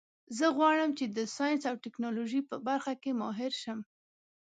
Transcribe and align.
زه 0.37 0.45
غواړم 0.57 0.89
چې 0.97 1.05
د 1.07 1.17
ساینس 1.35 1.61
او 1.69 1.75
ټکنالوژۍ 1.83 2.41
په 2.49 2.55
برخه 2.67 2.93
کې 3.01 3.11
ماهر 3.21 3.51
شم 3.61 3.79